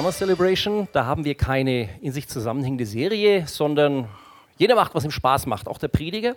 [0.00, 0.88] Summer Celebration.
[0.92, 4.08] Da haben wir keine in sich zusammenhängende Serie, sondern
[4.56, 6.36] jeder macht, was ihm Spaß macht, auch der Prediger.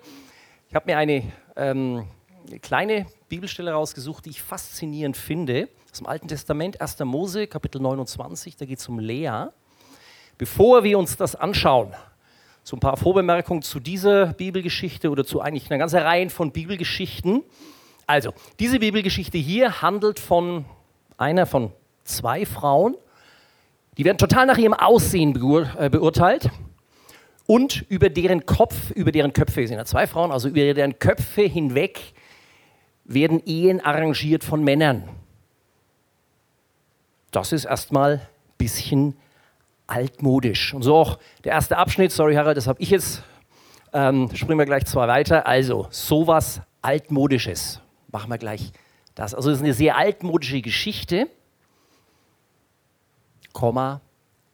[0.68, 1.23] Ich habe mir eine,
[1.55, 2.05] ähm,
[2.46, 7.00] eine kleine Bibelstelle rausgesucht, die ich faszinierend finde, aus dem Alten Testament, 1.
[7.05, 9.46] Mose, Kapitel 29, da geht es um Lea.
[10.38, 11.93] Bevor wir uns das anschauen,
[12.64, 17.43] so ein paar Vorbemerkungen zu dieser Bibelgeschichte oder zu eigentlich einer ganzen Reihe von Bibelgeschichten.
[18.07, 20.65] Also, diese Bibelgeschichte hier handelt von
[21.15, 21.71] einer von
[22.04, 22.98] zwei Frauen,
[23.97, 26.50] die werden total nach ihrem Aussehen beur äh, beurteilt
[27.46, 31.43] und über deren Kopf, über deren Köpfe, sind ja zwei Frauen, also über deren Köpfe
[31.43, 32.14] hinweg
[33.06, 35.09] werden Ehen arrangiert von Männern.
[37.31, 39.17] Das ist erstmal ein bisschen
[39.88, 40.73] altmodisch.
[40.73, 43.23] Und so auch der erste Abschnitt, sorry Harald, das habe ich jetzt,
[43.92, 45.45] ähm, springen wir gleich zwei weiter.
[45.45, 47.82] Also, sowas altmodisches.
[48.12, 48.72] Machen wir gleich
[49.16, 49.34] das.
[49.34, 51.28] Also, es ist eine sehr altmodische Geschichte.
[53.54, 54.02] Komma,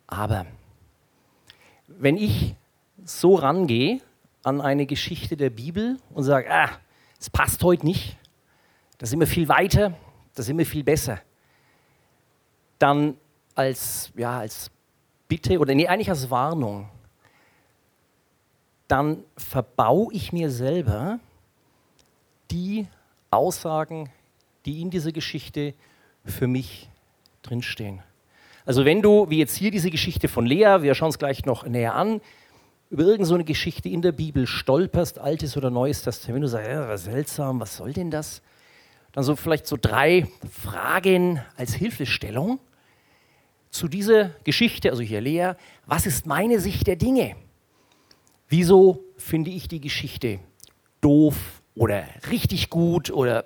[0.05, 0.45] aber.
[1.87, 2.55] Wenn ich
[3.03, 4.01] so rangehe
[4.43, 6.69] an eine Geschichte der Bibel und sage, ah,
[7.19, 8.17] es passt heute nicht,
[8.97, 9.93] da sind wir viel weiter,
[10.35, 11.19] da sind wir viel besser,
[12.77, 13.17] dann
[13.55, 14.69] als, ja, als
[15.27, 16.89] Bitte oder nee, eigentlich als Warnung,
[18.87, 21.19] dann verbau ich mir selber
[22.49, 22.87] die
[23.29, 24.09] Aussagen,
[24.65, 25.75] die in dieser Geschichte
[26.25, 26.89] für mich
[27.43, 28.01] drinstehen.
[28.65, 31.65] Also wenn du, wie jetzt hier diese Geschichte von Lea, wir schauen es gleich noch
[31.65, 32.21] näher an,
[32.89, 36.87] über irgendeine so Geschichte in der Bibel stolperst, altes oder neues Testament, du sagst, ja,
[36.87, 38.41] was seltsam, was soll denn das?
[39.11, 42.59] Dann so vielleicht so drei Fragen als Hilfestellung
[43.69, 45.53] zu dieser Geschichte, also hier Lea,
[45.85, 47.35] was ist meine Sicht der Dinge?
[48.47, 50.39] Wieso finde ich die Geschichte
[51.01, 53.45] doof oder richtig gut oder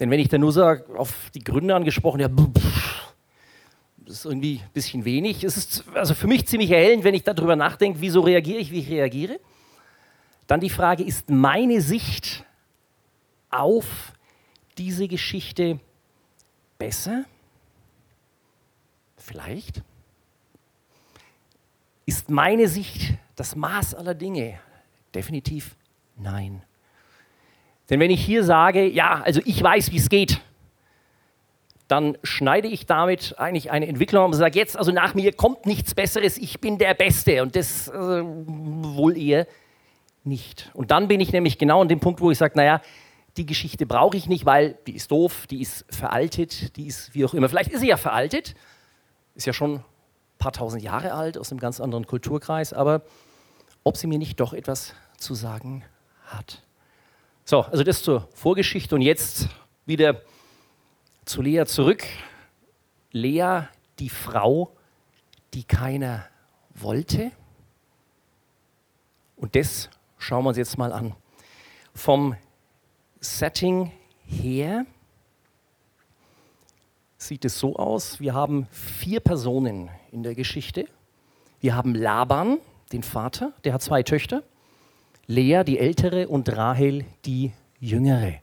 [0.00, 2.28] denn wenn ich dann nur sage, auf die Gründe angesprochen, ja,
[4.06, 5.44] das ist irgendwie ein bisschen wenig.
[5.44, 8.80] Es ist also für mich ziemlich erhellend, wenn ich darüber nachdenke, wieso reagiere ich, wie
[8.80, 9.40] ich reagiere.
[10.46, 12.44] Dann die Frage, ist meine Sicht
[13.50, 14.12] auf
[14.76, 15.80] diese Geschichte
[16.76, 17.24] besser?
[19.16, 19.82] Vielleicht.
[22.04, 24.58] Ist meine Sicht das Maß aller Dinge?
[25.14, 25.76] Definitiv
[26.16, 26.62] nein.
[27.88, 30.40] Denn wenn ich hier sage, ja, also ich weiß, wie es geht,
[31.88, 35.94] dann schneide ich damit eigentlich eine Entwicklung und sage, jetzt, also nach mir kommt nichts
[35.94, 39.46] Besseres, ich bin der Beste und das äh, wohl eher
[40.24, 40.70] nicht.
[40.72, 42.80] Und dann bin ich nämlich genau an dem Punkt, wo ich sage, naja,
[43.36, 47.24] die Geschichte brauche ich nicht, weil die ist doof, die ist veraltet, die ist wie
[47.24, 47.48] auch immer.
[47.48, 48.54] Vielleicht ist sie ja veraltet,
[49.34, 49.84] ist ja schon ein
[50.38, 53.02] paar tausend Jahre alt, aus einem ganz anderen Kulturkreis, aber
[53.82, 55.84] ob sie mir nicht doch etwas zu sagen
[56.26, 56.62] hat.
[57.44, 59.48] So, also das zur Vorgeschichte und jetzt
[59.84, 60.22] wieder
[61.24, 62.04] zu Lea zurück.
[63.12, 63.62] Lea,
[63.98, 64.72] die Frau,
[65.54, 66.26] die keiner
[66.74, 67.30] wollte.
[69.36, 71.14] Und das schauen wir uns jetzt mal an.
[71.94, 72.36] Vom
[73.20, 73.92] Setting
[74.26, 74.84] her
[77.16, 80.86] sieht es so aus, wir haben vier Personen in der Geschichte.
[81.60, 82.58] Wir haben Laban,
[82.92, 84.42] den Vater, der hat zwei Töchter.
[85.26, 88.34] Lea, die ältere, und Rahel, die jüngere.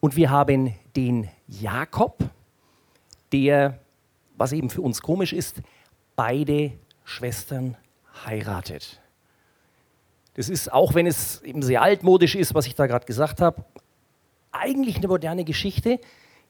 [0.00, 2.18] Und wir haben den Jakob,
[3.32, 3.78] der,
[4.36, 5.62] was eben für uns komisch ist,
[6.14, 6.72] beide
[7.04, 7.76] Schwestern
[8.24, 9.00] heiratet.
[10.34, 13.64] Das ist, auch wenn es eben sehr altmodisch ist, was ich da gerade gesagt habe,
[14.52, 15.98] eigentlich eine moderne Geschichte.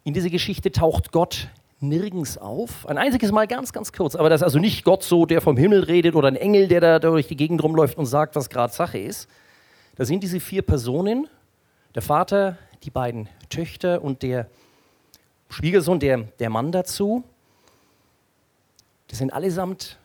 [0.05, 1.49] In dieser Geschichte taucht Gott
[1.81, 2.87] nirgends auf.
[2.89, 4.17] Ein einziges Mal ganz, ganz kurz.
[4.17, 6.81] Aber das ist also nicht Gott so, der vom Himmel redet oder ein Engel, der
[6.81, 9.29] da durch die Gegend rumläuft und sagt, was gerade Sache ist.
[9.97, 11.29] Da sind diese vier Personen,
[11.95, 14.49] der Vater, die beiden Töchter und der
[15.57, 17.25] Schwiegersohn, der, der Mann dazu.
[19.09, 19.99] Das sind allesamt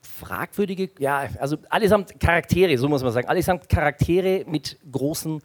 [0.00, 5.42] fragwürdige, ja, also allesamt Charaktere, so muss man sagen, allesamt Charaktere mit großen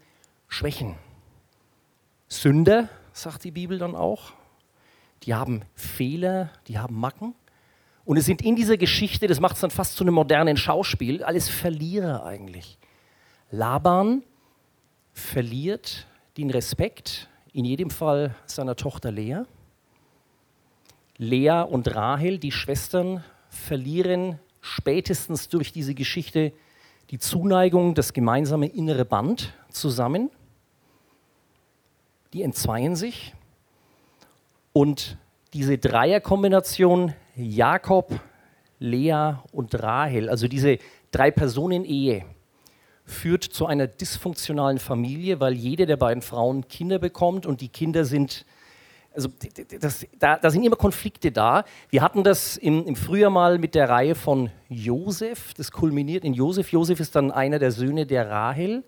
[0.48, 0.94] Schwächen.
[2.28, 4.34] Sünder, sagt die Bibel dann auch.
[5.24, 7.34] Die haben Fehler, die haben Macken.
[8.06, 11.24] Und es sind in dieser Geschichte, das macht es dann fast zu einem modernen Schauspiel,
[11.24, 12.78] alles Verlierer eigentlich.
[13.50, 14.22] Laban
[15.14, 16.06] verliert
[16.38, 19.44] den Respekt, in jedem Fall seiner Tochter Lea.
[21.18, 26.54] Lea und Rahel, die Schwestern, verlieren spätestens durch diese Geschichte
[27.10, 30.30] die Zuneigung, das gemeinsame innere Band zusammen.
[32.34, 33.34] Die entzweien sich.
[34.72, 35.18] Und
[35.54, 38.20] diese Dreierkombination Jakob,
[38.80, 40.80] Lea und Rahel, also diese
[41.12, 42.24] Drei-Personen-Ehe,
[43.06, 48.06] führt zu einer dysfunktionalen Familie, weil jede der beiden Frauen Kinder bekommt und die Kinder
[48.06, 48.46] sind
[49.14, 49.30] also
[49.80, 51.66] das, da, da, sind immer Konflikte da.
[51.90, 55.54] Wir hatten das im, im, Frühjahr mal mit der Reihe von Josef.
[55.56, 56.72] Das kulminiert in Josef.
[56.72, 58.86] Josef ist dann einer der Söhne der Rahel,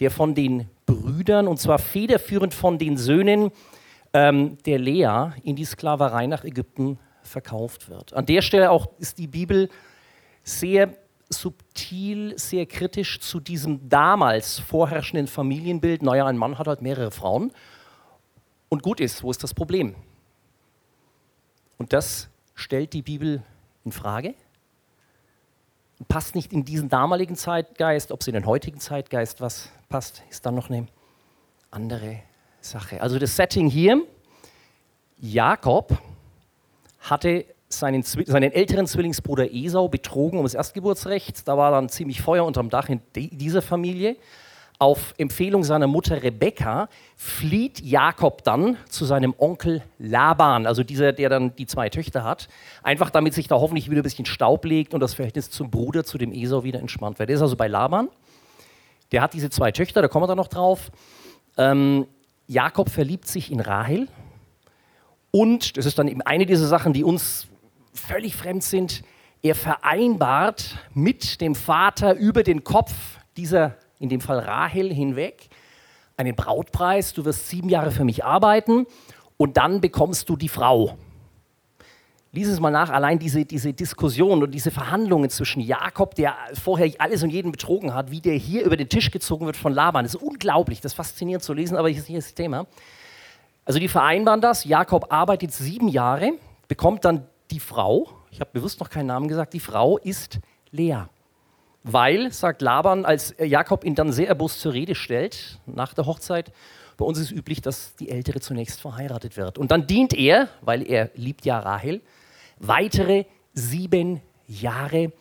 [0.00, 3.50] der von den Brüdern, und zwar federführend von den Söhnen
[4.14, 8.14] ähm, der Lea, in die Sklaverei nach Ägypten verkauft wird.
[8.14, 9.68] An der Stelle auch ist die Bibel
[10.42, 10.94] sehr
[11.30, 16.02] subtil, sehr kritisch zu diesem damals vorherrschenden Familienbild.
[16.02, 17.52] Naja, ein Mann hat halt mehrere Frauen
[18.68, 19.22] und gut ist.
[19.22, 19.94] Wo ist das Problem?
[21.78, 23.42] Und das stellt die Bibel
[23.84, 24.34] in Frage.
[26.08, 30.46] Passt nicht in diesen damaligen Zeitgeist, ob es in den heutigen Zeitgeist was passt, ist
[30.46, 30.86] dann noch eine
[31.70, 32.22] andere
[32.60, 33.00] Sache.
[33.00, 34.02] Also das Setting hier,
[35.18, 35.98] Jakob
[37.00, 41.46] hatte seinen, seinen, älteren Zwillingsbruder Esau betrogen um das Erstgeburtsrecht.
[41.46, 44.16] Da war dann ziemlich Feuer unterm Dach in dieser Familie
[44.80, 51.28] auf Empfehlung seiner Mutter Rebekka flieht Jakob dann zu seinem Onkel Laban, also dieser, der
[51.28, 52.48] dann die zwei Töchter hat,
[52.82, 56.04] einfach damit sich da hoffentlich wieder ein bisschen Staub legt und das Verhältnis zum Bruder,
[56.04, 57.28] zu dem Esau wieder entspannt wird.
[57.28, 58.08] Der ist also bei Laban,
[59.12, 60.90] der hat diese zwei Töchter, da kommen wir dann noch drauf.
[61.58, 62.06] Ähm,
[62.46, 64.08] Jakob verliebt sich in Rahel
[65.30, 67.49] und, das ist dann eben eine dieser Sachen, die uns
[67.92, 69.02] völlig fremd sind,
[69.42, 72.92] er vereinbart mit dem Vater über den Kopf
[73.36, 75.48] dieser in dem Fall Rahel, hinweg,
[76.16, 78.86] einen Brautpreis, du wirst sieben Jahre für mich arbeiten
[79.36, 80.98] und dann bekommst du die Frau.
[82.32, 86.88] Lies es mal nach, allein diese, diese Diskussion und diese Verhandlungen zwischen Jakob, der vorher
[86.98, 90.04] alles und jeden betrogen hat, wie der hier über den Tisch gezogen wird von Laban.
[90.04, 92.66] Das ist unglaublich, das ist faszinierend zu lesen, aber hier ist nicht das Thema.
[93.64, 96.32] Also die vereinbaren das, Jakob arbeitet sieben Jahre,
[96.68, 101.04] bekommt dann die Frau, ich habe bewusst noch keinen Namen gesagt, die Frau ist Lea.
[101.82, 106.52] Weil, sagt Laban, als Jakob ihn dann sehr erbost zur Rede stellt, nach der Hochzeit,
[106.98, 109.56] bei uns ist üblich, dass die Ältere zunächst verheiratet wird.
[109.56, 112.02] Und dann dient er, weil er liebt ja Rahel,
[112.58, 113.24] weitere
[113.54, 115.12] sieben Jahre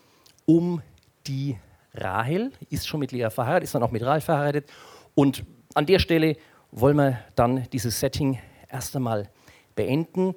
[0.46, 0.82] um
[1.26, 1.58] die
[1.94, 4.70] Rahel, ist schon mit Lea verheiratet, ist dann auch mit Rahel verheiratet.
[5.16, 6.36] Und an der Stelle
[6.72, 9.30] wollen wir dann dieses Setting erst einmal
[9.76, 10.36] beenden.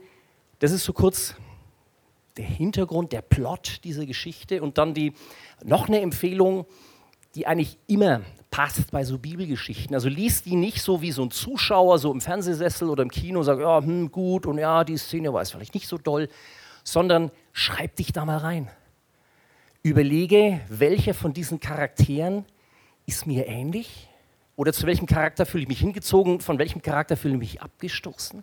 [0.60, 1.34] Das ist so kurz
[2.36, 5.12] der Hintergrund, der Plot dieser Geschichte und dann die
[5.62, 6.66] noch eine Empfehlung,
[7.34, 9.94] die eigentlich immer passt bei so Bibelgeschichten.
[9.94, 13.42] Also liest die nicht so wie so ein Zuschauer, so im Fernsehsessel oder im Kino,
[13.42, 16.28] sagt, ja, hm, gut und ja, die Szene war jetzt vielleicht nicht so doll,
[16.84, 18.70] sondern schreib dich da mal rein.
[19.82, 22.44] Überlege, welcher von diesen Charakteren
[23.06, 24.08] ist mir ähnlich
[24.54, 28.42] oder zu welchem Charakter fühle ich mich hingezogen, von welchem Charakter fühle ich mich abgestoßen.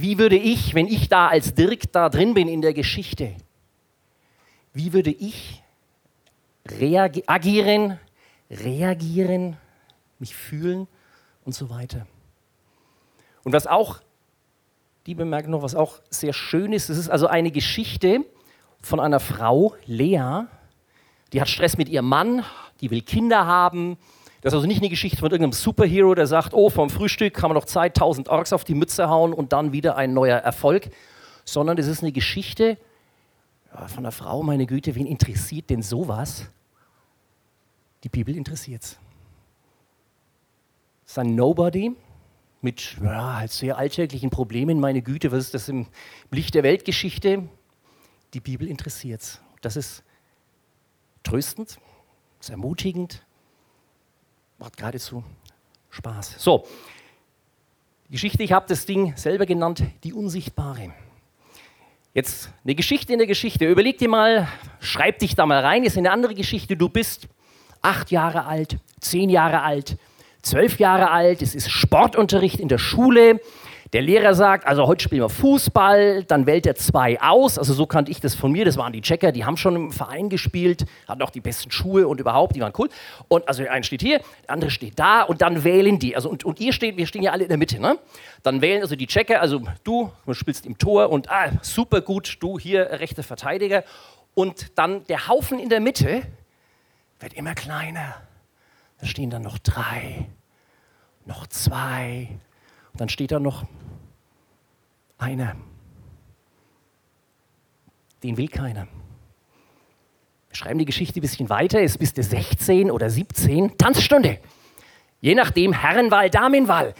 [0.00, 3.34] Wie würde ich, wenn ich da als Dirk da drin bin in der Geschichte,
[4.72, 5.62] wie würde ich
[7.26, 7.98] agieren,
[8.50, 9.56] reagieren,
[10.18, 10.86] mich fühlen
[11.44, 12.06] und so weiter.
[13.44, 14.00] Und was auch,
[15.06, 18.24] die Bemerkung noch, was auch sehr schön ist, es ist also eine Geschichte
[18.82, 20.46] von einer Frau, Lea,
[21.32, 22.44] die hat Stress mit ihrem Mann,
[22.80, 23.96] die will Kinder haben.
[24.46, 27.50] Das ist also nicht eine Geschichte von irgendeinem Superhero, der sagt, oh, vom Frühstück haben
[27.50, 30.88] wir noch Zeit, 1000 Orks auf die Mütze hauen und dann wieder ein neuer Erfolg,
[31.44, 32.78] sondern es ist eine Geschichte
[33.88, 36.48] von einer Frau, meine Güte, wen interessiert denn sowas?
[38.04, 38.90] Die Bibel interessiert es.
[41.06, 41.96] Es ist ein Nobody
[42.60, 45.88] mit ja, halt sehr alltäglichen Problemen, meine Güte, was ist das im
[46.30, 47.48] Licht der Weltgeschichte?
[48.32, 49.40] Die Bibel interessiert es.
[49.60, 50.04] Das ist
[51.24, 51.80] tröstend,
[52.38, 53.25] ist ermutigend,
[54.58, 55.22] macht geradezu
[55.90, 56.36] Spaß.
[56.38, 56.66] So,
[58.08, 60.92] die Geschichte, ich habe das Ding selber genannt, die Unsichtbare.
[62.14, 63.66] Jetzt eine Geschichte in der Geschichte.
[63.66, 64.48] Überleg dir mal,
[64.80, 65.84] schreib dich da mal rein.
[65.84, 66.76] Ist eine andere Geschichte.
[66.76, 67.28] Du bist
[67.82, 69.98] acht Jahre alt, zehn Jahre alt,
[70.40, 71.42] zwölf Jahre alt.
[71.42, 73.40] Es ist Sportunterricht in der Schule.
[73.92, 77.56] Der Lehrer sagt, also heute spielen wir Fußball, dann wählt er zwei aus.
[77.56, 78.64] Also so kannte ich das von mir.
[78.64, 82.08] Das waren die Checker, die haben schon im Verein gespielt, hatten auch die besten Schuhe
[82.08, 82.88] und überhaupt, die waren cool.
[83.28, 86.16] Und also der eine steht hier, der andere steht da und dann wählen die.
[86.16, 87.98] Also und, und ihr steht, wir stehen ja alle in der Mitte, ne?
[88.42, 92.38] Dann wählen also die Checker, also du, du spielst im Tor und ah, super gut,
[92.40, 93.84] du hier rechter Verteidiger.
[94.34, 96.22] Und dann der Haufen in der Mitte
[97.20, 98.16] wird immer kleiner.
[99.00, 100.26] Da stehen dann noch drei,
[101.24, 102.28] noch zwei,
[102.96, 103.64] dann steht da noch
[105.18, 105.56] einer.
[108.22, 108.88] Den will keiner.
[110.48, 111.80] Wir schreiben die Geschichte ein bisschen weiter.
[111.80, 113.76] Es bist du 16 oder 17.
[113.76, 114.38] Tanzstunde.
[115.20, 116.94] Je nachdem, Herrenwahl, Damenwahl.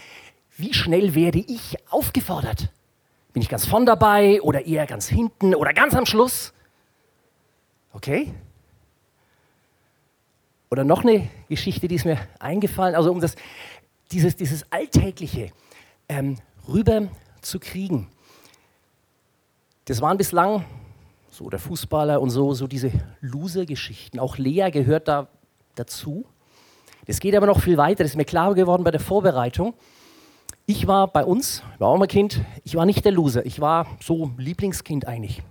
[0.57, 2.71] Wie schnell werde ich aufgefordert?
[3.33, 6.55] Bin ich ganz vorn dabei oder eher ganz hinten oder ganz am Schluss?
[7.93, 8.33] Okay?
[10.71, 13.37] Oder noch eine Geschichte, die ist mir eingefallen, also um das,
[14.11, 15.53] dieses, dieses alltägliche,
[16.09, 17.09] ähm, rüber
[17.43, 18.09] zu kriegen.
[19.87, 20.65] Das waren bislang
[21.31, 24.19] so der Fußballer und so, so diese Loser-Geschichten.
[24.19, 25.29] Auch Lea gehört da
[25.75, 26.25] dazu.
[27.07, 28.03] Das geht aber noch viel weiter.
[28.03, 29.75] Das ist mir klar geworden bei der Vorbereitung.
[30.65, 33.47] Ich war bei uns, ich war auch mal Kind, ich war nicht der Loser.
[33.47, 35.43] Ich war so Lieblingskind eigentlich.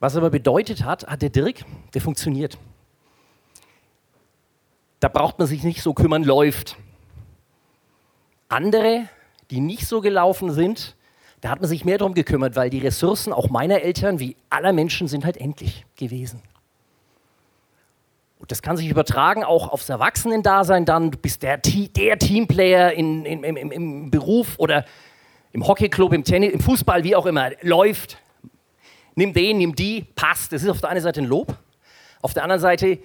[0.00, 1.64] Was aber bedeutet hat, hat der Dirk,
[1.94, 2.58] der funktioniert.
[4.98, 6.76] Da braucht man sich nicht so kümmern, läuft.
[8.50, 9.08] Andere,
[9.50, 10.96] die nicht so gelaufen sind,
[11.40, 14.72] da hat man sich mehr darum gekümmert, weil die Ressourcen auch meiner Eltern wie aller
[14.72, 16.42] Menschen sind halt endlich gewesen.
[18.38, 21.10] Und das kann sich übertragen auch aufs Erwachsenendasein dann.
[21.10, 24.84] Du bist der, der Teamplayer in, in, im, im Beruf oder
[25.52, 27.50] im Hockeyclub, im Tennis, im Fußball, wie auch immer.
[27.62, 28.18] Läuft.
[29.14, 30.52] Nimm den, nimm die, passt.
[30.52, 31.54] Das ist auf der einen Seite ein Lob.
[32.22, 32.98] Auf der anderen Seite,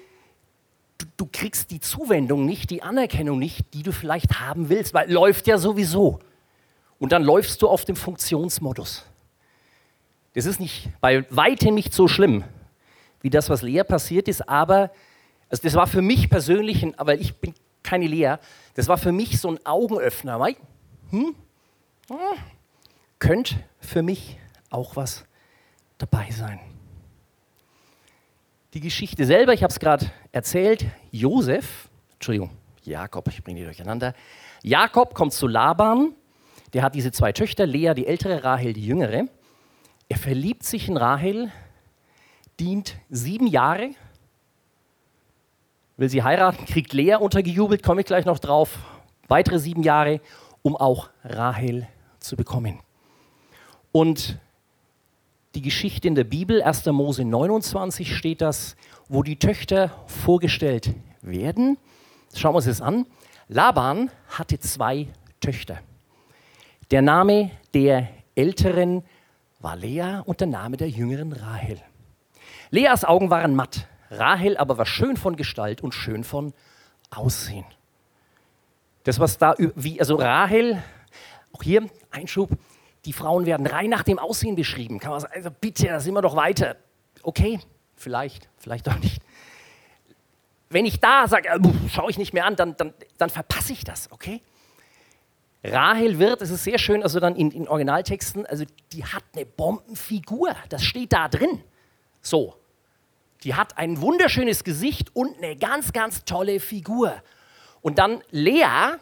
[0.97, 5.11] du, du kriegst die Zuwendung nicht, die Anerkennung nicht, die du vielleicht haben willst, weil
[5.11, 6.19] läuft ja sowieso.
[6.99, 9.05] Und dann läufst du auf dem Funktionsmodus.
[10.33, 12.43] Das ist nicht bei weitem nicht so schlimm,
[13.21, 14.91] wie das, was Lea passiert ist, aber
[15.49, 18.35] also das war für mich persönlich, aber ich bin keine Lea,
[18.73, 20.43] das war für mich so ein Augenöffner.
[21.11, 21.35] Hm?
[22.09, 22.17] Hm?
[23.19, 24.37] Könnte für mich
[24.69, 25.23] auch was
[25.97, 26.59] dabei sein.
[28.75, 32.51] Die Geschichte selber, ich habe es gerade erzählt, Josef, Entschuldigung,
[32.83, 34.13] Jakob, ich bringe die durcheinander.
[34.61, 36.13] Jakob kommt zu Laban,
[36.73, 39.25] der hat diese zwei Töchter, Lea die ältere, Rahel die jüngere.
[40.09, 41.51] Er verliebt sich in Rahel,
[42.59, 43.95] dient sieben Jahre
[45.97, 48.77] will sie heiraten, kriegt Lea untergejubelt, komme ich gleich noch drauf.
[49.27, 50.19] Weitere sieben Jahre,
[50.61, 51.87] um auch Rahel
[52.19, 52.79] zu bekommen.
[53.91, 54.37] Und
[55.55, 56.85] die Geschichte in der Bibel, 1.
[56.87, 58.75] Mose 29 steht das,
[59.07, 61.77] wo die Töchter vorgestellt werden.
[62.35, 63.05] Schauen wir uns das an.
[63.47, 65.07] Laban hatte zwei
[65.39, 65.79] Töchter.
[66.91, 69.03] Der Name der älteren
[69.59, 71.79] war Lea und der Name der jüngeren Rahel.
[72.69, 76.53] Leas Augen waren matt, Rahel aber war schön von Gestalt und schön von
[77.11, 77.65] Aussehen.
[79.03, 80.83] Das, was da, wie, also Rahel,
[81.53, 82.49] auch hier Einschub,
[83.05, 84.99] die Frauen werden rein nach dem Aussehen beschrieben.
[84.99, 86.75] Kann man sagen, also bitte, da sind wir doch weiter.
[87.23, 87.59] Okay,
[87.95, 89.21] vielleicht, vielleicht auch nicht.
[90.69, 91.59] Wenn ich da sage, äh,
[91.89, 94.41] schaue ich nicht mehr an, dann, dann, dann verpasse ich das, okay?
[95.63, 99.45] Rahel wird, es ist sehr schön, also dann in, in Originaltexten, also die hat eine
[99.45, 101.63] Bombenfigur, das steht da drin.
[102.21, 102.55] So,
[103.43, 107.13] die hat ein wunderschönes Gesicht und eine ganz, ganz tolle Figur.
[107.81, 108.97] Und dann Lea,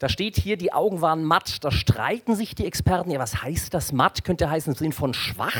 [0.00, 1.62] da steht hier, die Augen waren matt.
[1.62, 3.10] Da streiten sich die Experten.
[3.10, 4.24] Ja, was heißt das matt?
[4.24, 5.54] Könnte heißen im Sinn von schwach.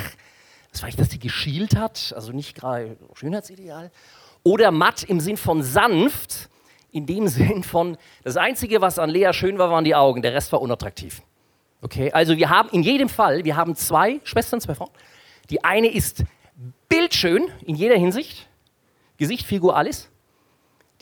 [0.73, 3.91] Das ich, dass sie geschielt hat, also nicht gerade Schönheitsideal.
[4.43, 6.49] Oder matt im Sinn von sanft,
[6.91, 10.33] in dem Sinn von, das Einzige, was an Lea schön war, waren die Augen, der
[10.33, 11.21] Rest war unattraktiv.
[11.83, 14.91] Okay, also wir haben in jedem Fall, wir haben zwei Schwestern, zwei Frauen.
[15.51, 16.25] Die eine ist
[16.89, 18.49] bildschön in jeder Hinsicht,
[19.19, 20.09] Gesicht, Figur, alles.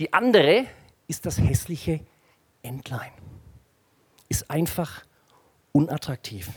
[0.01, 0.65] Die andere
[1.07, 2.01] ist das hässliche
[2.63, 3.13] Entlein.
[4.29, 5.05] Ist einfach
[5.73, 6.51] unattraktiv.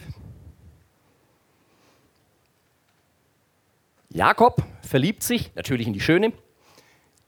[4.10, 6.34] Jakob verliebt sich natürlich in die Schöne,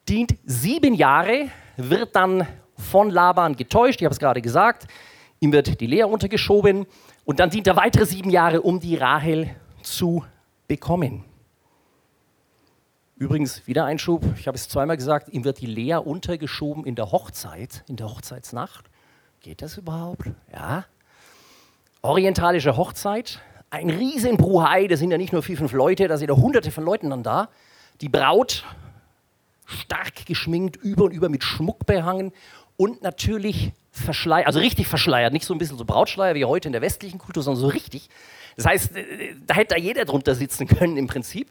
[0.09, 4.87] dient sieben Jahre, wird dann von Laban getäuscht, ich habe es gerade gesagt,
[5.39, 6.85] ihm wird die Lea untergeschoben
[7.23, 10.25] und dann dient er weitere sieben Jahre, um die Rahel zu
[10.67, 11.23] bekommen.
[13.15, 16.95] Übrigens, wieder ein Schub, ich habe es zweimal gesagt, ihm wird die Lea untergeschoben in
[16.95, 18.89] der Hochzeit, in der Hochzeitsnacht.
[19.41, 20.31] Geht das überhaupt?
[20.51, 20.85] Ja.
[22.01, 23.39] Orientalische Hochzeit,
[23.69, 26.71] ein riesen Bruhai, da sind ja nicht nur vier, fünf Leute, da sind ja hunderte
[26.71, 27.49] von Leuten dann da.
[28.01, 28.65] Die Braut,
[29.65, 32.33] stark geschminkt, über und über mit Schmuck behangen
[32.77, 36.71] und natürlich verschleiert, also richtig verschleiert, nicht so ein bisschen so Brautschleier wie heute in
[36.71, 38.09] der westlichen Kultur, sondern so richtig.
[38.55, 41.49] Das heißt, äh, da hätte da jeder drunter sitzen können im Prinzip.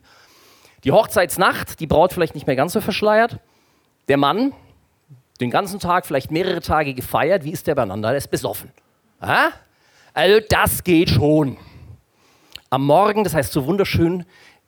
[0.84, 3.38] Die Hochzeitsnacht, die Braut vielleicht nicht mehr ganz so verschleiert.
[4.08, 4.52] Der Mann,
[5.40, 7.44] den ganzen Tag, vielleicht mehrere Tage gefeiert.
[7.44, 8.08] Wie ist der beieinander?
[8.08, 8.72] Der ist besoffen.
[9.20, 9.52] Ja?
[10.12, 11.56] Also das geht schon.
[12.70, 14.24] Am Morgen, das heißt so wunderschön,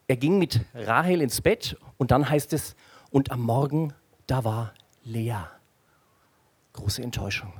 [0.06, 2.76] er ging mit Rahel ins Bett und dann heißt es,
[3.10, 3.92] und am Morgen,
[4.26, 5.36] da war Lea.
[6.72, 7.52] Große Enttäuschung.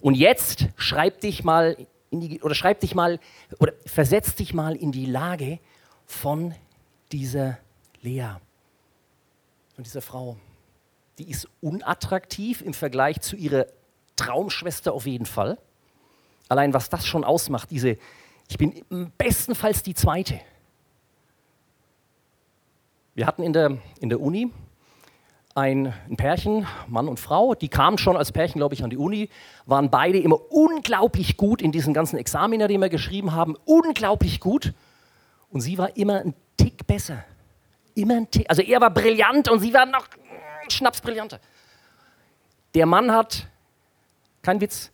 [0.00, 1.76] Und jetzt schreib dich mal
[2.10, 3.18] in die, oder schreib dich mal
[3.58, 5.58] oder versetz dich mal in die Lage
[6.06, 6.54] von
[7.12, 7.58] dieser
[8.02, 8.36] Lea,
[9.74, 10.36] von dieser Frau.
[11.18, 13.66] Die ist unattraktiv im Vergleich zu ihrer
[14.16, 15.58] Traumschwester auf jeden Fall.
[16.48, 17.96] Allein was das schon ausmacht, diese,
[18.48, 18.84] ich bin
[19.18, 20.40] bestenfalls die zweite.
[23.14, 24.50] Wir hatten in der, in der Uni
[25.54, 28.96] ein, ein, Pärchen, Mann und Frau, die kamen schon als Pärchen, glaube ich, an die
[28.96, 29.28] Uni,
[29.66, 34.72] waren beide immer unglaublich gut in diesen ganzen Examiner, die wir geschrieben haben, unglaublich gut.
[35.50, 37.24] Und sie war immer ein Tick besser.
[37.98, 38.46] Immer ein Tick.
[38.48, 40.06] Also er war brillant und sie war noch
[40.68, 41.40] schnapsbrillanter.
[42.74, 43.48] Der Mann hat,
[44.42, 44.92] kein Witz,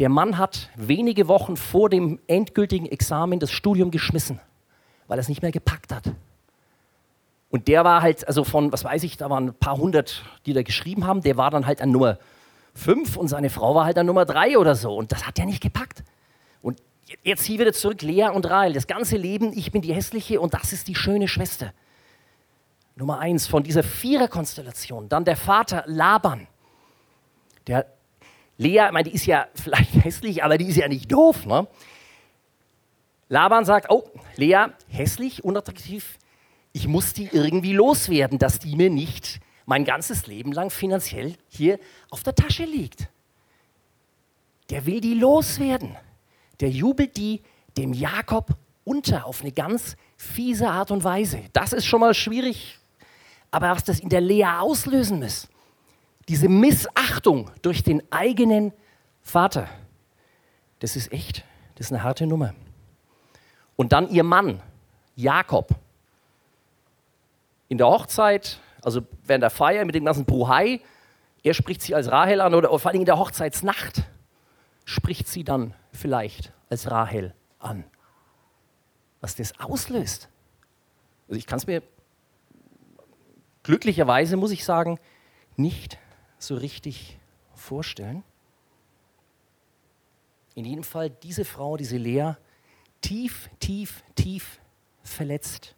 [0.00, 4.40] der Mann hat wenige Wochen vor dem endgültigen Examen das Studium geschmissen,
[5.06, 6.10] weil er es nicht mehr gepackt hat.
[7.50, 10.52] Und der war halt, also von, was weiß ich, da waren ein paar hundert, die
[10.52, 12.18] da geschrieben haben, der war dann halt an Nummer
[12.74, 14.96] fünf und seine Frau war halt an Nummer drei oder so.
[14.96, 16.02] Und das hat er nicht gepackt.
[16.62, 16.82] Und
[17.22, 18.72] jetzt hier wieder zurück, Lea und Rahel.
[18.72, 21.72] Das ganze Leben, ich bin die hässliche und das ist die schöne Schwester.
[22.96, 25.08] Nummer eins von dieser Viererkonstellation.
[25.08, 26.46] Dann der Vater Laban.
[27.66, 27.86] Der
[28.58, 31.46] Lea, ich meine, die ist ja vielleicht hässlich, aber die ist ja nicht doof.
[31.46, 31.66] Ne?
[33.28, 34.04] Laban sagt, oh,
[34.36, 36.18] Lea, hässlich, unattraktiv,
[36.72, 41.78] ich muss die irgendwie loswerden, dass die mir nicht mein ganzes Leben lang finanziell hier
[42.10, 43.08] auf der Tasche liegt.
[44.68, 45.96] Der will die loswerden.
[46.60, 47.42] Der jubelt die
[47.76, 51.40] dem Jakob unter auf eine ganz fiese Art und Weise.
[51.52, 52.79] Das ist schon mal schwierig.
[53.50, 55.48] Aber was das in der Lea auslösen muss,
[56.28, 58.72] diese Missachtung durch den eigenen
[59.22, 59.68] Vater,
[60.78, 62.54] das ist echt, das ist eine harte Nummer.
[63.76, 64.62] Und dann ihr Mann,
[65.16, 65.74] Jakob,
[67.68, 70.80] in der Hochzeit, also während der Feier mit dem ganzen Bruhai,
[71.42, 74.02] er spricht sie als Rahel an oder vor allem in der Hochzeitsnacht
[74.84, 77.84] spricht sie dann vielleicht als Rahel an.
[79.20, 80.28] Was das auslöst.
[81.28, 81.82] Also ich kann es mir
[83.62, 84.98] glücklicherweise, muss ich sagen,
[85.56, 85.98] nicht
[86.38, 87.18] so richtig
[87.54, 88.22] vorstellen.
[90.54, 92.32] In jedem Fall diese Frau, diese Lea,
[93.00, 94.60] tief, tief, tief
[95.02, 95.74] verletzt.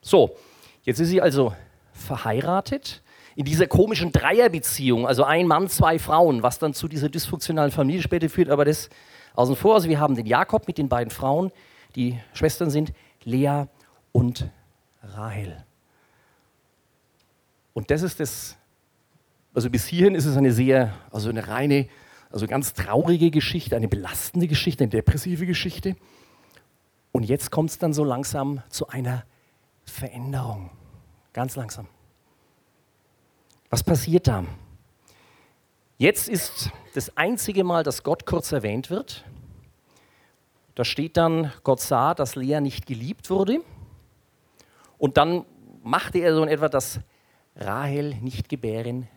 [0.00, 0.36] So,
[0.82, 1.54] jetzt ist sie also
[1.92, 3.02] verheiratet
[3.34, 8.02] in dieser komischen Dreierbeziehung, also ein Mann, zwei Frauen, was dann zu dieser dysfunktionalen Familie
[8.02, 8.88] später führt, aber das
[9.34, 9.74] außen vor.
[9.74, 11.52] Also wir haben den Jakob mit den beiden Frauen,
[11.94, 12.92] die Schwestern sind
[13.24, 13.64] Lea
[14.12, 14.48] und
[15.14, 15.64] Rahel.
[17.74, 18.56] Und das ist das,
[19.54, 21.88] also bis hierhin ist es eine sehr, also eine reine,
[22.30, 25.96] also ganz traurige Geschichte, eine belastende Geschichte, eine depressive Geschichte.
[27.12, 29.24] Und jetzt kommt es dann so langsam zu einer
[29.84, 30.70] Veränderung.
[31.32, 31.86] Ganz langsam.
[33.70, 34.44] Was passiert da?
[35.98, 39.24] Jetzt ist das einzige Mal, dass Gott kurz erwähnt wird.
[40.74, 43.60] Da steht dann, Gott sah, dass Lea nicht geliebt wurde.
[44.98, 45.44] Und dann
[45.82, 47.00] machte er so in etwa, dass
[47.56, 49.08] Rahel nicht gebären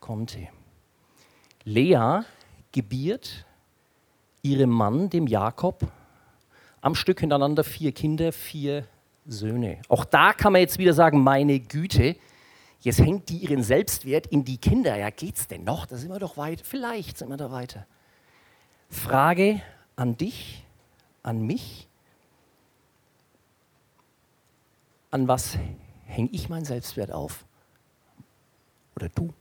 [0.00, 0.48] konnte.
[1.64, 2.20] Lea
[2.72, 3.46] gebiert
[4.42, 5.90] ihrem Mann, dem Jakob,
[6.80, 8.84] am Stück hintereinander vier Kinder, vier
[9.26, 9.80] Söhne.
[9.88, 12.16] Auch da kann man jetzt wieder sagen, meine Güte,
[12.80, 14.96] jetzt hängt die ihren Selbstwert in die Kinder.
[14.96, 15.86] Ja, geht's denn noch?
[15.86, 16.60] Da sind wir doch weit.
[16.60, 17.86] Vielleicht sind wir da weiter.
[18.88, 19.60] Frage
[19.96, 20.64] an dich,
[21.22, 21.88] an mich.
[25.10, 25.58] An was
[26.04, 27.44] hänge ich meinen Selbstwert auf?
[28.96, 29.32] Oder du?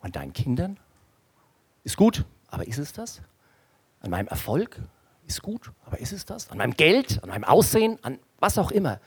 [0.00, 0.78] An deinen Kindern?
[1.84, 3.22] Ist gut, aber ist es das?
[4.00, 4.80] An meinem Erfolg?
[5.26, 6.50] Ist gut, aber ist es das?
[6.50, 7.22] An meinem Geld?
[7.22, 7.98] An meinem Aussehen?
[8.02, 9.00] An was auch immer.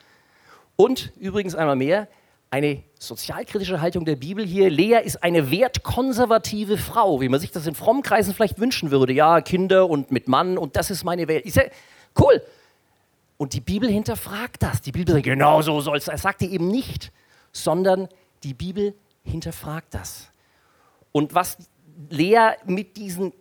[0.76, 2.08] Und übrigens einmal mehr,
[2.52, 4.70] eine sozialkritische Haltung der Bibel hier.
[4.70, 9.14] Lea ist eine wertkonservative Frau, wie man sich das in frommen Kreisen vielleicht wünschen würde.
[9.14, 11.46] Ja, Kinder und mit Mann und das ist meine Welt.
[11.46, 11.64] Ist ja
[12.20, 12.42] cool.
[13.40, 14.82] Und die Bibel hinterfragt das.
[14.82, 16.16] Die Bibel sagt, genau so soll es sein.
[16.16, 17.14] Er sagt die eben nicht,
[17.54, 18.10] sondern
[18.44, 20.30] die Bibel hinterfragt das.
[21.14, 21.58] Und was
[22.10, 23.32] Lea mit diesen,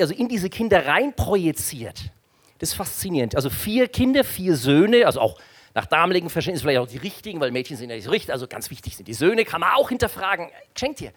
[0.00, 2.10] also in diese Kinder rein projiziert,
[2.58, 3.36] das ist faszinierend.
[3.36, 5.38] Also vier Kinder, vier Söhne, also auch
[5.74, 8.48] nach damaligen Verständnis vielleicht auch die richtigen, weil Mädchen sind ja nicht so richtig, also
[8.48, 10.48] ganz wichtig sind die Söhne, kann man auch hinterfragen.
[10.76, 11.12] Schenkt dir.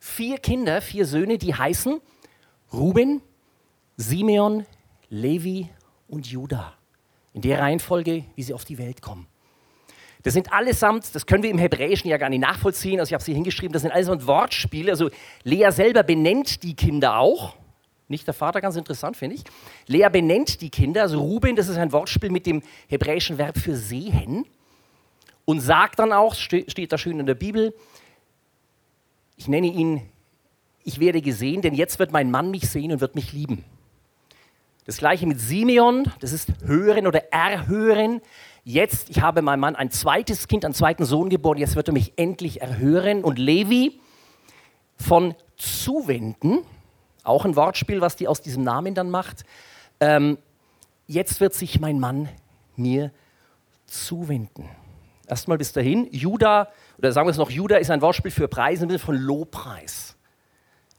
[0.00, 2.00] Vier Kinder, vier Söhne, die heißen
[2.72, 3.20] Ruben,
[3.98, 4.64] Simeon,
[5.10, 5.68] Levi
[6.08, 6.78] und Judah.
[7.34, 9.26] In der Reihenfolge, wie sie auf die Welt kommen.
[10.22, 13.22] Das sind allesamt, das können wir im Hebräischen ja gar nicht nachvollziehen, also ich habe
[13.22, 14.90] sie hingeschrieben, das sind allesamt Wortspiele.
[14.90, 15.10] Also
[15.42, 17.54] Lea selber benennt die Kinder auch.
[18.08, 19.44] Nicht der Vater, ganz interessant, finde ich.
[19.86, 23.76] Lea benennt die Kinder, also Ruben, das ist ein Wortspiel mit dem hebräischen Verb für
[23.76, 24.46] sehen.
[25.44, 27.74] Und sagt dann auch, steht da schön in der Bibel,
[29.36, 30.00] ich nenne ihn,
[30.84, 33.64] ich werde gesehen, denn jetzt wird mein Mann mich sehen und wird mich lieben.
[34.84, 38.20] Das gleiche mit Simeon, das ist hören oder erhören.
[38.64, 41.94] Jetzt, ich habe meinem Mann ein zweites Kind, einen zweiten Sohn geboren, jetzt wird er
[41.94, 43.24] mich endlich erhören.
[43.24, 44.00] Und Levi
[44.96, 46.58] von zuwenden,
[47.22, 49.44] auch ein Wortspiel, was die aus diesem Namen dann macht.
[50.00, 50.36] Ähm,
[51.06, 52.28] jetzt wird sich mein Mann
[52.76, 53.10] mir
[53.86, 54.68] zuwenden.
[55.26, 56.08] Erstmal bis dahin.
[56.10, 56.68] Juda,
[56.98, 60.16] oder sagen wir es noch, Juda ist ein Wortspiel für Preis im Sinne von Lobpreis,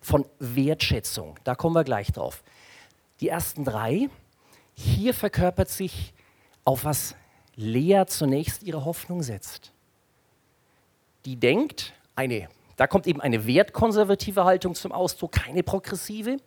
[0.01, 1.35] von Wertschätzung.
[1.43, 2.43] Da kommen wir gleich drauf.
[3.21, 4.09] Die ersten drei,
[4.73, 6.13] hier verkörpert sich,
[6.63, 7.15] auf was
[7.55, 9.71] Lea zunächst ihre Hoffnung setzt.
[11.25, 16.37] Die denkt, eine, da kommt eben eine wertkonservative Haltung zum Ausdruck, keine progressive.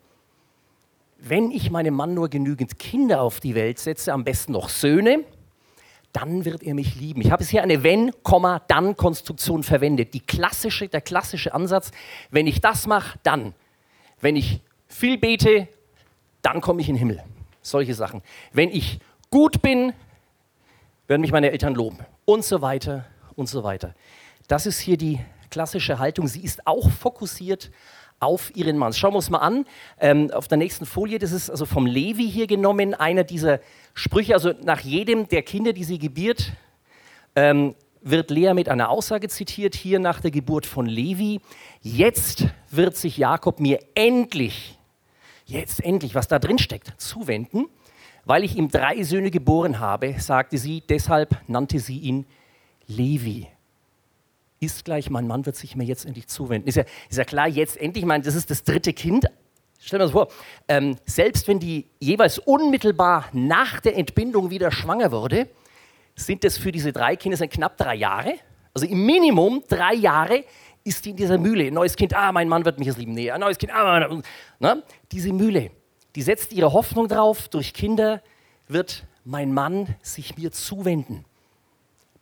[1.19, 5.25] Wenn ich meinem Mann nur genügend Kinder auf die Welt setze, am besten noch Söhne,
[6.13, 7.21] dann wird er mich lieben.
[7.23, 8.13] Ich habe es hier eine wenn,
[8.69, 10.15] dann Konstruktion verwendet.
[10.15, 11.91] Die klassische, der klassische Ansatz,
[12.31, 13.55] wenn ich das mache, dann.
[14.21, 15.69] Wenn ich viel bete,
[16.43, 17.23] dann komme ich in den Himmel.
[17.63, 18.23] Solche Sachen.
[18.53, 19.93] Wenn ich gut bin,
[21.07, 21.99] werden mich meine Eltern loben.
[22.25, 23.95] Und so weiter und so weiter.
[24.47, 25.21] Das ist hier die
[25.51, 26.29] klassische Haltung.
[26.29, 27.71] Sie ist auch fokussiert
[28.21, 28.93] auf ihren Mann.
[28.93, 29.65] Schauen wir uns mal an.
[29.99, 33.61] Ähm, auf der nächsten Folie, das ist also vom Levi hier genommen, einer dieser
[33.95, 34.35] Sprüche.
[34.35, 36.53] Also nach jedem der Kinder, die sie gebiert,
[37.37, 41.41] ähm, wird Lea mit einer Aussage zitiert, hier nach der Geburt von Levi.
[41.83, 44.78] Jetzt wird sich Jakob mir endlich,
[45.49, 47.67] jetzt endlich, was da drin steckt, zuwenden,
[48.25, 52.27] weil ich ihm drei Söhne geboren habe, sagte sie, deshalb nannte sie ihn
[52.87, 53.49] Levi
[54.61, 56.69] ist gleich, mein Mann wird sich mir jetzt endlich zuwenden.
[56.69, 59.27] Ist ja, ist ja klar, jetzt endlich, ich meine, das ist das dritte Kind.
[59.81, 60.29] Stell dir das vor,
[60.67, 65.49] ähm, selbst wenn die jeweils unmittelbar nach der Entbindung wieder schwanger wurde,
[66.17, 68.35] sind das für diese drei Kinder knapp drei Jahre.
[68.75, 70.45] Also im Minimum drei Jahre
[70.89, 71.67] ist die in dieser Mühle.
[71.67, 73.13] Ein neues Kind, ah, mein Mann wird mich jetzt lieben.
[73.13, 74.23] Nee, ein neues Kind, ah, mein,
[74.59, 75.71] na, diese Mühle,
[76.15, 78.23] die setzt ihre Hoffnung drauf, durch Kinder
[78.67, 81.25] wird mein Mann sich mir zuwenden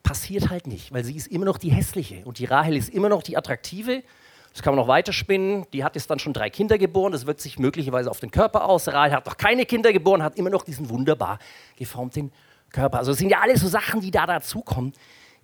[0.07, 3.09] passiert halt nicht, weil sie ist immer noch die hässliche und die Rahel ist immer
[3.09, 4.05] noch die attraktive.
[4.53, 5.67] Das kann man noch weiterspinnen.
[5.73, 7.11] Die hat jetzt dann schon drei Kinder geboren.
[7.13, 8.87] Das wirkt sich möglicherweise auf den Körper aus.
[8.87, 11.41] Rahel hat noch keine Kinder geboren, hat immer noch diesen wunderbar
[11.77, 12.33] geformten
[12.71, 12.99] Körper.
[12.99, 14.93] Also das sind ja alles so Sachen, die da dazukommen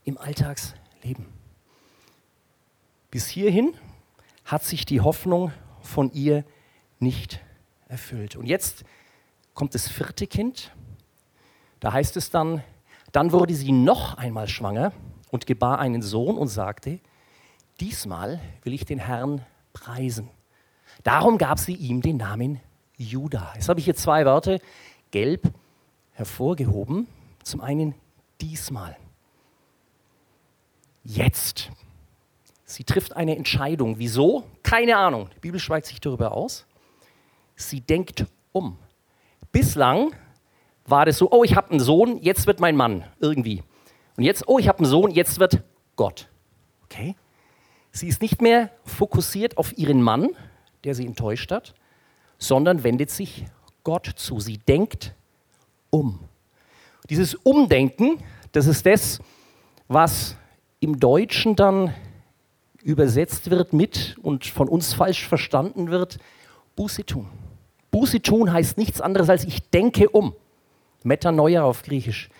[0.04, 1.26] im Alltagsleben.
[3.12, 3.74] Bis hierhin
[4.46, 6.44] hat sich die Hoffnung von ihr
[6.98, 7.40] nicht
[7.86, 8.36] erfüllt.
[8.36, 8.84] Und jetzt
[9.52, 10.72] kommt das vierte Kind.
[11.78, 12.64] Da heißt es dann,
[13.12, 14.92] dann wurde sie noch einmal schwanger
[15.30, 17.00] und gebar einen Sohn und sagte,
[17.80, 19.44] diesmal will ich den Herrn
[19.74, 20.30] preisen.
[21.02, 22.60] Darum gab sie ihm den Namen
[22.96, 23.52] Judah.
[23.54, 24.58] Jetzt habe ich hier zwei Wörter
[25.10, 25.52] gelb
[26.12, 27.06] hervorgehoben.
[27.42, 27.94] Zum einen
[28.40, 28.96] diesmal.
[31.04, 31.70] Jetzt.
[32.72, 33.98] Sie trifft eine Entscheidung.
[33.98, 34.44] Wieso?
[34.62, 35.28] Keine Ahnung.
[35.36, 36.64] Die Bibel schweigt sich darüber aus.
[37.54, 38.78] Sie denkt um.
[39.52, 40.14] Bislang
[40.86, 43.62] war das so, oh, ich habe einen Sohn, jetzt wird mein Mann irgendwie.
[44.16, 45.62] Und jetzt, oh, ich habe einen Sohn, jetzt wird
[45.96, 46.30] Gott.
[46.84, 47.14] Okay?
[47.90, 50.30] Sie ist nicht mehr fokussiert auf ihren Mann,
[50.84, 51.74] der sie enttäuscht hat,
[52.38, 53.44] sondern wendet sich
[53.84, 54.40] Gott zu.
[54.40, 55.14] Sie denkt
[55.90, 56.20] um.
[57.10, 59.20] Dieses Umdenken, das ist das,
[59.88, 60.36] was
[60.80, 61.94] im Deutschen dann
[62.82, 66.18] übersetzt wird mit und von uns falsch verstanden wird,
[66.76, 67.28] Buße tun.
[67.90, 70.34] Buße tun heißt nichts anderes als ich denke um.
[71.04, 72.30] Metanoia auf Griechisch.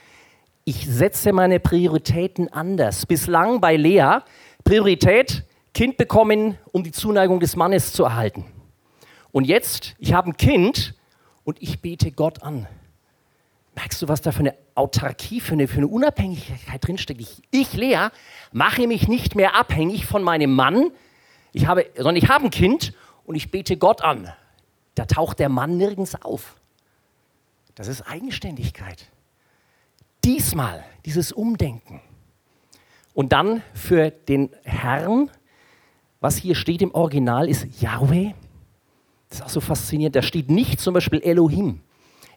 [0.65, 3.07] Ich setze meine Prioritäten anders.
[3.07, 4.21] Bislang bei Lea
[4.65, 8.45] Priorität Kind bekommen, um die Zuneigung des Mannes zu erhalten.
[9.33, 10.95] Und jetzt, ich habe ein Kind
[11.45, 12.67] und ich bete Gott an.
[13.75, 17.21] Merkst du, was da für eine Autarkie, für eine, für eine Unabhängigkeit drinsteckt?
[17.21, 18.09] Ich, ich, Lea,
[18.53, 20.91] mache mich nicht mehr abhängig von meinem Mann,
[21.53, 24.33] ich habe, sondern ich habe ein Kind und ich bete Gott an.
[24.95, 26.57] Da taucht der Mann nirgends auf.
[27.75, 29.09] Das ist Eigenständigkeit.
[30.25, 32.01] Diesmal dieses Umdenken.
[33.15, 35.31] Und dann für den Herrn,
[36.21, 38.33] was hier steht im Original, ist Yahweh.
[39.29, 40.17] Das ist auch so faszinierend.
[40.17, 41.81] Da steht nicht zum Beispiel Elohim.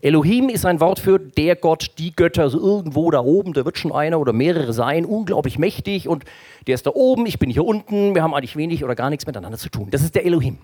[0.02, 3.78] Elohim ist ein Wort für der Gott, die Götter, also irgendwo da oben, da wird
[3.78, 6.26] schon einer oder mehrere sein, unglaublich mächtig und
[6.68, 9.26] der ist da oben, ich bin hier unten, wir haben eigentlich wenig oder gar nichts
[9.26, 9.90] miteinander zu tun.
[9.92, 10.58] Das ist der Elohim.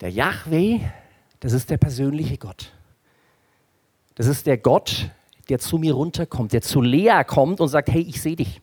[0.00, 0.80] Der Yahweh,
[1.40, 2.72] das ist der persönliche Gott.
[4.14, 5.10] Das ist der Gott,
[5.48, 8.60] der zu mir runterkommt, der zu Lea kommt und sagt, hey, ich sehe dich.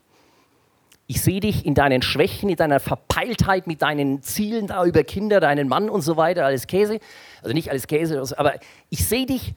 [1.06, 5.38] Ich sehe dich in deinen Schwächen, in deiner Verpeiltheit, mit deinen Zielen da über Kinder,
[5.38, 6.98] deinen Mann und so weiter, alles Käse.
[7.42, 8.54] Also nicht alles Käse, aber
[8.88, 9.54] ich sehe dich.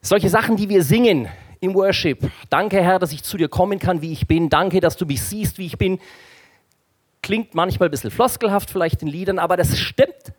[0.00, 2.30] Solche Sachen, die wir singen im Worship.
[2.50, 4.48] Danke, Herr, dass ich zu dir kommen kann, wie ich bin.
[4.48, 5.98] Danke, dass du mich siehst, wie ich bin.
[7.22, 10.32] Klingt manchmal ein bisschen floskelhaft vielleicht in Liedern, aber das stimmt.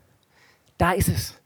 [0.77, 1.37] Da ist es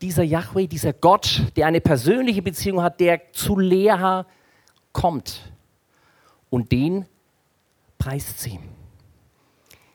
[0.00, 4.24] dieser Yahweh, dieser Gott, der eine persönliche Beziehung hat, der zu Lea
[4.92, 5.52] kommt.
[6.48, 7.06] Und den
[8.04, 8.60] preist sie.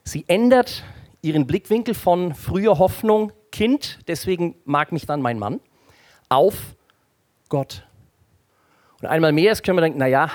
[0.03, 0.83] Sie ändert
[1.21, 5.59] ihren Blickwinkel von früher Hoffnung, Kind, deswegen mag mich dann mein Mann,
[6.27, 6.75] auf
[7.49, 7.87] Gott.
[8.99, 10.31] Und einmal mehr können wir denken, naja,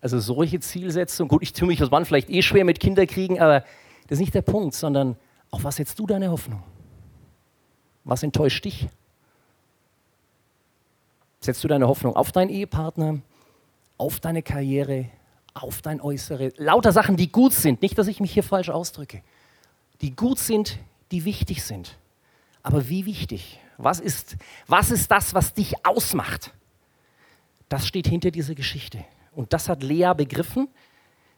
[0.00, 3.60] Also solche Zielsetzungen, gut, ich tue mich als Mann vielleicht eh schwer mit Kinderkriegen, aber
[4.08, 5.16] das ist nicht der Punkt, sondern
[5.50, 6.64] auf was setzt du deine Hoffnung?
[8.02, 8.88] Was enttäuscht dich?
[11.38, 13.20] Setzt du deine Hoffnung auf deinen Ehepartner,
[13.96, 15.08] auf deine Karriere,
[15.54, 16.52] auf dein Äußere?
[16.56, 19.22] Lauter Sachen, die gut sind, nicht, dass ich mich hier falsch ausdrücke,
[20.00, 20.78] die gut sind,
[21.10, 21.96] die wichtig sind.
[22.62, 23.60] Aber wie wichtig?
[23.76, 26.52] Was ist, was ist das, was dich ausmacht?
[27.68, 29.04] Das steht hinter dieser Geschichte.
[29.32, 30.68] Und das hat Lea begriffen.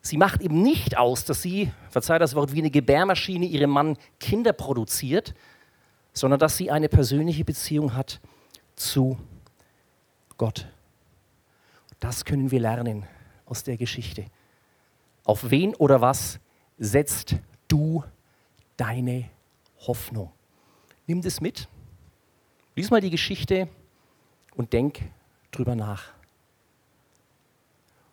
[0.01, 3.99] Sie macht eben nicht aus, dass sie, verzeih das Wort, wie eine Gebärmaschine ihrem Mann
[4.19, 5.35] Kinder produziert,
[6.13, 8.21] sondern dass sie eine persönliche Beziehung hat
[8.77, 9.19] zu
[10.39, 10.67] Gott.
[11.99, 13.05] Das können wir lernen
[13.51, 14.25] aus der Geschichte.
[15.25, 16.41] Auf wen oder was
[16.79, 17.37] setzt
[17.69, 18.03] du
[18.77, 19.27] deine
[19.87, 20.33] Hoffnung?
[21.07, 21.69] Nimm das mit,
[22.77, 23.69] lies mal die Geschichte
[24.55, 25.01] und denk
[25.51, 26.13] drüber nach.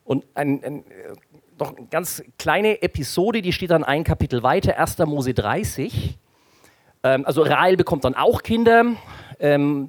[0.04, 0.84] Und ein, ein,
[1.60, 4.98] noch eine ganz kleine Episode, die steht dann ein Kapitel weiter, 1.
[5.00, 6.18] Mose 30.
[7.04, 8.96] Ähm, also Rahel bekommt dann auch Kinder.
[9.40, 9.88] Ähm,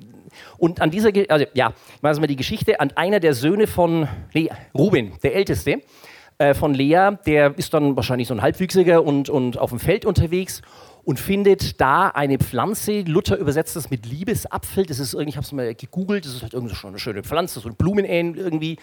[0.57, 4.09] und an dieser, also ja, ich weiß mal die Geschichte, an einer der Söhne von
[4.33, 5.83] Lea, Ruben, der Älteste
[6.39, 10.05] äh, von Lea, der ist dann wahrscheinlich so ein Halbwüchsiger und, und auf dem Feld
[10.05, 10.63] unterwegs
[11.09, 13.01] und findet da eine Pflanze.
[13.01, 14.85] Luther übersetzt das mit Liebesapfel.
[14.85, 17.23] Das ist irgendwie, ich habe es mal gegoogelt, das ist halt irgendwie schon eine schöne
[17.23, 18.77] Pflanze, so ein Blumenähn irgendwie,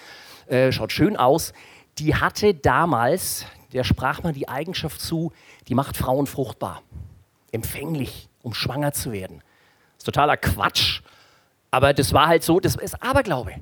[0.47, 1.53] äh, schaut schön aus.
[1.99, 5.33] Die hatte damals, der sprach man die Eigenschaft zu,
[5.67, 6.81] die macht Frauen fruchtbar,
[7.51, 9.43] empfänglich, um schwanger zu werden.
[9.93, 11.01] Das ist totaler Quatsch.
[11.75, 13.55] Aber das war halt so, das ist Aberglaube.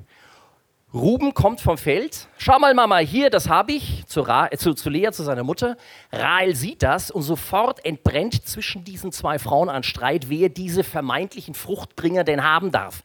[0.94, 2.28] Ruben kommt vom Feld.
[2.38, 4.06] Schau mal, Mama, hier, das habe ich.
[4.06, 5.76] Zu, Ra äh, zu, zu Lea, zu seiner Mutter.
[6.12, 11.54] Rahel sieht das und sofort entbrennt zwischen diesen zwei Frauen ein Streit, wer diese vermeintlichen
[11.54, 13.02] Fruchtbringer denn haben darf.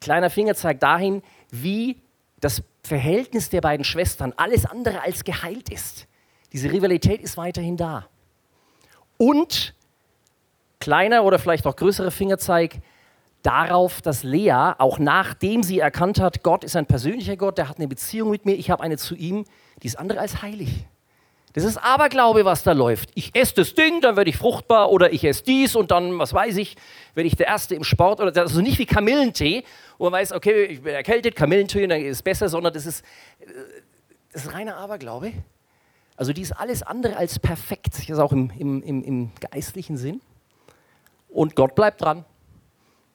[0.00, 2.00] Kleiner Finger zeigt dahin, wie
[2.40, 6.06] das Verhältnis der beiden Schwestern alles andere als geheilt ist.
[6.54, 8.06] Diese Rivalität ist weiterhin da.
[9.18, 9.74] Und
[10.80, 12.80] kleiner oder vielleicht auch größerer Fingerzeig,
[13.42, 17.78] darauf, dass Lea, auch nachdem sie erkannt hat, Gott ist ein persönlicher Gott, der hat
[17.78, 19.44] eine Beziehung mit mir, ich habe eine zu ihm,
[19.82, 20.86] die ist andere als heilig.
[21.54, 23.10] Das ist Aberglaube, was da läuft.
[23.14, 26.34] Ich esse das Ding, dann werde ich fruchtbar oder ich esse dies und dann, was
[26.34, 26.76] weiß ich,
[27.14, 29.64] werde ich der Erste im Sport oder also nicht wie Kamillentee,
[29.96, 33.00] wo man weiß, okay, ich bin erkältet, Kamillentee, dann ist es besser, sondern das ist,
[33.40, 33.46] äh,
[34.32, 35.32] das ist reiner Aberglaube.
[36.16, 39.96] Also die ist alles andere als perfekt, das ist auch im, im, im, im geistlichen
[39.96, 40.20] Sinn.
[41.28, 42.24] Und Gott bleibt dran.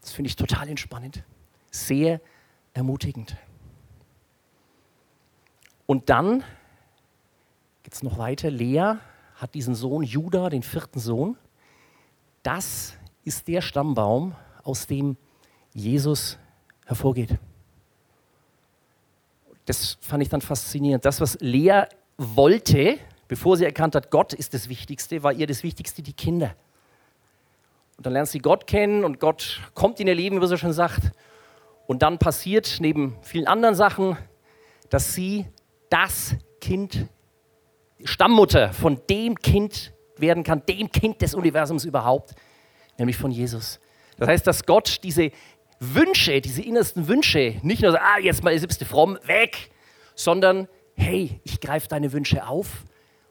[0.03, 1.23] Das finde ich total entspannend,
[1.71, 2.19] sehr
[2.73, 3.37] ermutigend.
[5.85, 6.43] Und dann
[7.83, 8.51] geht es noch weiter.
[8.51, 8.95] Lea
[9.35, 11.37] hat diesen Sohn Judah, den vierten Sohn.
[12.43, 15.15] Das ist der Stammbaum, aus dem
[15.73, 16.37] Jesus
[16.85, 17.39] hervorgeht.
[19.65, 21.05] Das fand ich dann faszinierend.
[21.05, 21.83] Das, was Lea
[22.17, 22.97] wollte,
[23.29, 26.55] bevor sie erkannt hat, Gott ist das Wichtigste, war ihr das Wichtigste die Kinder.
[27.97, 30.73] Und dann lernt sie Gott kennen und Gott kommt in ihr Leben, wie sie schon
[30.73, 31.11] sagt.
[31.85, 34.17] Und dann passiert neben vielen anderen Sachen,
[34.89, 35.45] dass sie
[35.89, 37.07] das Kind,
[38.03, 42.33] Stammmutter von dem Kind werden kann, dem Kind des Universums überhaupt,
[42.97, 43.79] nämlich von Jesus.
[44.17, 45.31] Das heißt, dass Gott diese
[45.79, 49.69] Wünsche, diese innersten Wünsche, nicht nur so, ah, jetzt mal du fromm, weg,
[50.15, 52.83] sondern, hey, ich greife deine Wünsche auf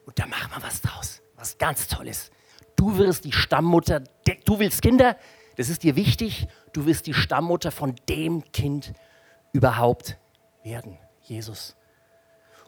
[0.05, 2.31] und da machen wir was draus, was ganz Tolles.
[2.83, 4.03] Du wirst die Stammmutter,
[4.45, 5.17] du willst Kinder,
[5.57, 8.93] das ist dir wichtig, du wirst die Stammmutter von dem Kind
[9.53, 10.19] überhaupt
[10.65, 11.77] werden, Jesus.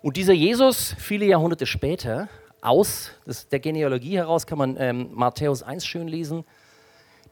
[0.03, 2.29] Und dieser Jesus, viele Jahrhunderte später,
[2.61, 3.11] aus
[3.51, 6.45] der Genealogie heraus kann man ähm, Matthäus 1 schön lesen,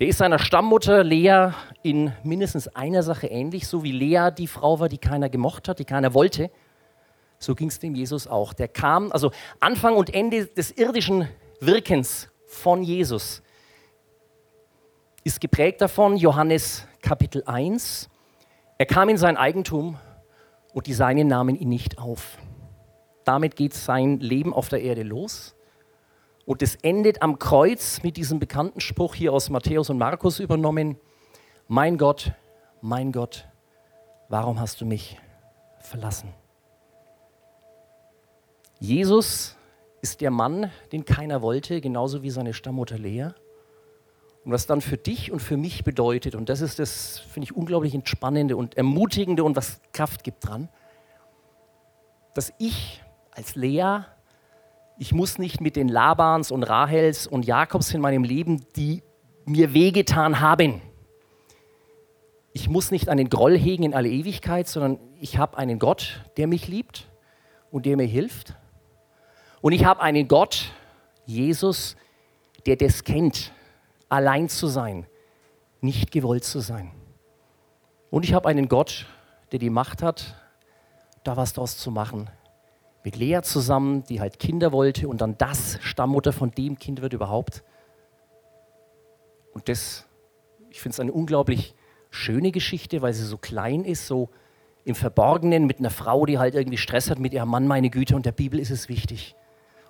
[0.01, 1.51] der ist seiner Stammmutter Lea
[1.85, 5.79] in mindestens einer Sache ähnlich, so wie Lea die Frau war, die keiner gemocht hat,
[5.79, 6.51] die keiner wollte.
[7.39, 8.53] So ging es dem Jesus auch.
[8.53, 11.29] Der kam, also Anfang und Ende des irdischen
[11.61, 13.43] Wirkens von Jesus
[15.25, 18.09] ist geprägt davon, Johannes Kapitel 1.
[18.79, 19.99] Er kam in sein Eigentum
[20.73, 22.39] und die Seinen nahmen ihn nicht auf.
[23.25, 25.55] Damit geht sein Leben auf der Erde los.
[26.45, 30.99] Und es endet am Kreuz mit diesem bekannten Spruch hier aus Matthäus und Markus übernommen.
[31.69, 32.33] Mein Gott,
[32.81, 33.49] mein Gott,
[34.29, 35.19] warum hast du mich
[35.81, 36.35] verlassen?
[38.81, 39.57] Jesus
[40.03, 43.31] ist der Mann, den keiner wollte, genauso wie seine Stammmutter Lea.
[44.45, 47.57] Und was dann für dich und für mich bedeutet, und das ist das, finde ich,
[47.57, 50.69] unglaublich entspannende und ermutigende und was Kraft gibt dran,
[52.35, 54.01] dass ich als Lea,
[54.99, 59.05] ich muss nicht mit den Labans und Rahels und Jakobs in meinem Leben, die
[59.45, 60.83] mir wehgetan haben.
[62.53, 66.49] Ich muss nicht einen Groll hegen in alle Ewigkeit, sondern ich habe einen Gott, der
[66.49, 67.09] mich liebt
[67.71, 68.57] und der mir hilft.
[69.63, 70.73] Und ich habe einen Gott,
[71.25, 71.97] Jesus,
[72.67, 73.53] der das kennt,
[74.09, 75.07] allein zu sein,
[75.81, 76.91] nicht gewollt zu sein.
[78.11, 79.07] Und ich habe einen Gott,
[79.53, 80.35] der die Macht hat,
[81.23, 82.29] da was draus zu machen.
[83.05, 87.13] Mit Lea zusammen, die halt Kinder wollte und dann das Stammmutter von dem Kind wird
[87.13, 87.63] überhaupt.
[89.55, 90.07] Und das,
[90.71, 91.77] ich finde es eine unglaublich
[92.11, 94.29] schöne Geschichte, weil sie so klein ist, so
[94.85, 98.17] im Verborgenen mit einer Frau, die halt irgendwie Stress hat mit ihrem Mann, meine Güte,
[98.17, 99.37] und der Bibel ist es wichtig.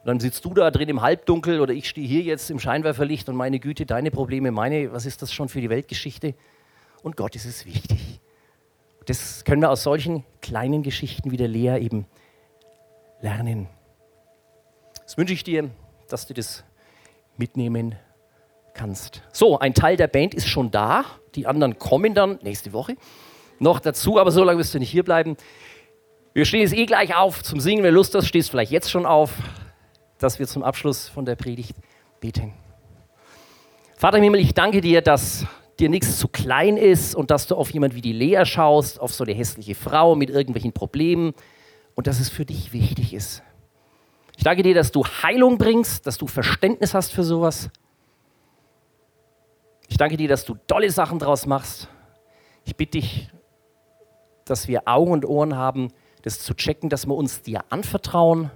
[0.02, 3.28] Und dann sitzt du da drin im Halbdunkel oder ich stehe hier jetzt im Scheinwerferlicht
[3.28, 6.34] und meine Güte, deine Probleme, meine, was ist das schon für die Weltgeschichte?
[7.04, 8.20] Und Gott ist es wichtig.
[9.06, 12.06] Das können wir aus solchen kleinen Geschichten wie der Lea eben
[13.20, 13.68] lernen.
[15.04, 15.70] Das wünsche ich dir,
[16.08, 16.64] dass du das
[17.36, 17.94] mitnehmen
[18.74, 19.22] kannst.
[19.32, 21.04] So, ein Teil der Band ist schon da.
[21.36, 22.96] Die anderen kommen dann nächste Woche
[23.60, 25.36] noch dazu, aber so lange wirst du nicht hier bleiben.
[26.34, 27.84] Wir stehen jetzt eh gleich auf zum Singen.
[27.84, 29.32] Wer Lust hat, stehst vielleicht jetzt schon auf,
[30.22, 31.76] dass wir zum Abschluss von der Predigt
[32.20, 32.52] beten.
[33.96, 35.46] Vater im Himmel, ich danke dir, dass
[35.78, 39.12] dir nichts zu klein ist und dass du auf jemand wie die Lea schaust, auf
[39.12, 41.34] so eine hässliche Frau mit irgendwelchen Problemen
[41.94, 43.42] und dass es für dich wichtig ist.
[44.36, 47.70] Ich danke dir, dass du Heilung bringst, dass du Verständnis hast für sowas.
[49.88, 51.88] Ich danke dir, dass du tolle Sachen draus machst.
[52.64, 53.28] Ich bitte dich,
[54.44, 55.88] dass wir Augen und Ohren haben,
[56.22, 58.50] das zu checken, dass wir uns dir anvertrauen.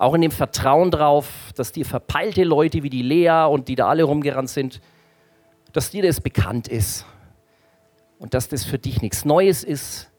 [0.00, 3.86] Auch in dem Vertrauen drauf, dass dir verpeilte Leute wie die Lea und die da
[3.86, 4.80] alle rumgerannt sind,
[5.74, 7.04] dass dir das bekannt ist
[8.18, 10.10] und dass das für dich nichts Neues ist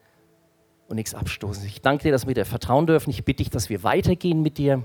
[0.86, 1.68] und nichts Abstoßendes.
[1.68, 3.10] Ich danke dir, dass wir dir vertrauen dürfen.
[3.10, 4.84] Ich bitte dich, dass wir weitergehen mit dir.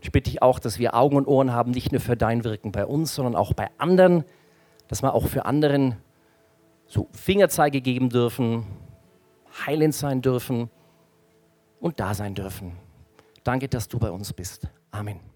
[0.00, 2.72] Ich bitte dich auch, dass wir Augen und Ohren haben, nicht nur für dein Wirken
[2.72, 4.24] bei uns, sondern auch bei anderen,
[4.88, 5.98] dass wir auch für anderen
[6.86, 8.64] so Fingerzeige geben dürfen,
[9.66, 10.70] heilend sein dürfen
[11.80, 12.72] und da sein dürfen.
[13.50, 14.68] Danke, dass du bei uns bist.
[14.92, 15.29] Amen.